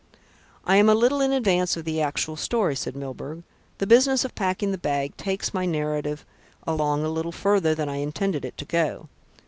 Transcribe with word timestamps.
"I 0.65 0.77
am 0.77 0.89
a 0.89 0.95
little 0.95 1.21
in 1.21 1.31
advance 1.31 1.77
of 1.77 1.85
the 1.85 2.01
actual 2.01 2.35
story," 2.35 2.75
said 2.75 2.95
Milburgh. 2.95 3.43
"The 3.77 3.85
business 3.85 4.25
of 4.25 4.33
packing 4.33 4.71
the 4.71 4.79
bag 4.79 5.15
takes 5.15 5.53
my 5.53 5.67
narrative 5.67 6.25
along 6.65 7.03
a 7.03 7.07
little 7.09 7.31
farther 7.31 7.75
than 7.75 7.87
I 7.87 7.97
intended 7.97 8.43
it 8.43 8.57
to 8.57 8.65
go. 8.65 9.09